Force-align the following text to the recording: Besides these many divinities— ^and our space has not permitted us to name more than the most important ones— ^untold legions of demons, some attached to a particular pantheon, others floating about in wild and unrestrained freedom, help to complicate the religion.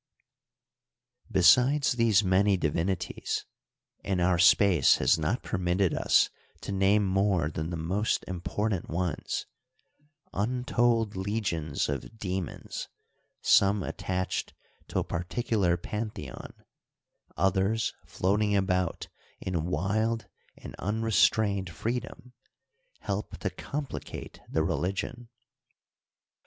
Besides 1.29 1.91
these 1.91 2.23
many 2.23 2.57
divinities— 2.57 3.45
^and 4.03 4.19
our 4.19 4.39
space 4.39 4.95
has 4.95 5.19
not 5.19 5.43
permitted 5.43 5.93
us 5.93 6.31
to 6.61 6.71
name 6.71 7.05
more 7.05 7.51
than 7.51 7.69
the 7.69 7.77
most 7.77 8.25
important 8.27 8.89
ones— 8.89 9.45
^untold 10.33 11.15
legions 11.15 11.87
of 11.87 12.17
demons, 12.17 12.87
some 13.43 13.83
attached 13.83 14.55
to 14.87 14.97
a 14.97 15.03
particular 15.03 15.77
pantheon, 15.77 16.53
others 17.37 17.93
floating 18.03 18.55
about 18.55 19.07
in 19.39 19.65
wild 19.65 20.25
and 20.57 20.73
unrestrained 20.79 21.69
freedom, 21.69 22.33
help 23.01 23.37
to 23.37 23.51
complicate 23.51 24.39
the 24.49 24.63
religion. 24.63 25.29